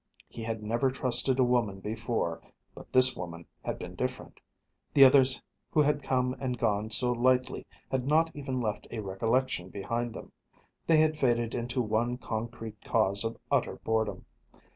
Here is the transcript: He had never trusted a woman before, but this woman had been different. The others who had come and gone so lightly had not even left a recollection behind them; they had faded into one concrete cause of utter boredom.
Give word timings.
He 0.27 0.41
had 0.41 0.63
never 0.63 0.89
trusted 0.89 1.37
a 1.37 1.43
woman 1.43 1.79
before, 1.79 2.41
but 2.73 2.91
this 2.91 3.15
woman 3.15 3.45
had 3.63 3.77
been 3.77 3.93
different. 3.93 4.39
The 4.95 5.05
others 5.05 5.39
who 5.69 5.83
had 5.83 6.01
come 6.01 6.35
and 6.39 6.57
gone 6.57 6.89
so 6.89 7.11
lightly 7.11 7.67
had 7.91 8.07
not 8.07 8.35
even 8.35 8.59
left 8.59 8.87
a 8.89 8.97
recollection 8.97 9.69
behind 9.69 10.15
them; 10.15 10.31
they 10.87 10.97
had 10.97 11.19
faded 11.19 11.53
into 11.53 11.83
one 11.83 12.17
concrete 12.17 12.81
cause 12.83 13.23
of 13.23 13.37
utter 13.51 13.75
boredom. 13.83 14.25